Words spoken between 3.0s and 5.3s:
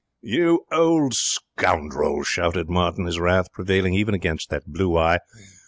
his wrath prevailing even against that blue eye.